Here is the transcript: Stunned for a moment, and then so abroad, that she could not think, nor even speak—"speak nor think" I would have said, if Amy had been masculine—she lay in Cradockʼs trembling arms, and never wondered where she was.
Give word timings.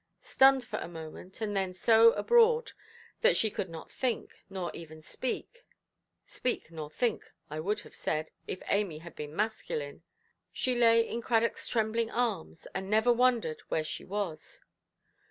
Stunned 0.19 0.65
for 0.65 0.79
a 0.79 0.87
moment, 0.87 1.41
and 1.41 1.55
then 1.55 1.75
so 1.75 2.11
abroad, 2.13 2.71
that 3.21 3.37
she 3.37 3.51
could 3.51 3.69
not 3.69 3.91
think, 3.91 4.43
nor 4.49 4.71
even 4.73 5.03
speak—"speak 5.03 6.71
nor 6.71 6.89
think" 6.89 7.31
I 7.51 7.59
would 7.59 7.81
have 7.81 7.93
said, 7.93 8.31
if 8.47 8.63
Amy 8.67 8.97
had 8.97 9.15
been 9.15 9.35
masculine—she 9.35 10.73
lay 10.73 11.07
in 11.07 11.21
Cradockʼs 11.21 11.69
trembling 11.69 12.09
arms, 12.09 12.65
and 12.73 12.89
never 12.89 13.13
wondered 13.13 13.61
where 13.69 13.83
she 13.83 14.03
was. 14.03 14.63